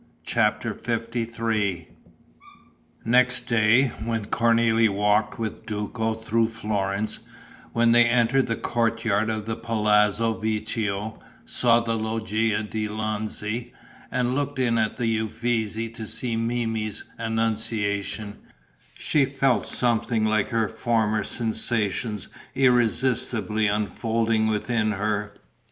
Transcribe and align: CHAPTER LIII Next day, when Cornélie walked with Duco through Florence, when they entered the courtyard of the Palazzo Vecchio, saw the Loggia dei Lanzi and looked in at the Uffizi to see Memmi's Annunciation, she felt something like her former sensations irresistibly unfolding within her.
CHAPTER 0.23 0.75
LIII 1.39 1.89
Next 3.05 3.41
day, 3.41 3.89
when 4.03 4.25
Cornélie 4.25 4.89
walked 4.89 5.37
with 5.37 5.67
Duco 5.67 6.15
through 6.15 6.47
Florence, 6.47 7.19
when 7.73 7.91
they 7.91 8.05
entered 8.05 8.47
the 8.47 8.55
courtyard 8.55 9.29
of 9.29 9.45
the 9.45 9.55
Palazzo 9.55 10.33
Vecchio, 10.33 11.19
saw 11.45 11.81
the 11.81 11.95
Loggia 11.95 12.63
dei 12.63 12.87
Lanzi 12.87 13.73
and 14.09 14.33
looked 14.33 14.57
in 14.57 14.79
at 14.79 14.97
the 14.97 15.19
Uffizi 15.19 15.87
to 15.89 16.07
see 16.07 16.35
Memmi's 16.35 17.03
Annunciation, 17.19 18.39
she 18.97 19.23
felt 19.23 19.67
something 19.67 20.25
like 20.25 20.49
her 20.49 20.67
former 20.67 21.23
sensations 21.23 22.27
irresistibly 22.55 23.67
unfolding 23.67 24.47
within 24.47 24.93
her. 24.93 25.35